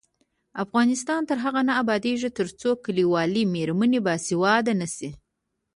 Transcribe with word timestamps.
افغانستان 0.63 1.21
تر 1.29 1.37
هغو 1.43 1.61
نه 1.67 1.73
ابادیږي، 1.81 2.29
ترڅو 2.37 2.69
کلیوالې 2.85 3.43
میرمنې 3.53 3.99
باسواده 4.05 4.73
نشي. 4.81 5.09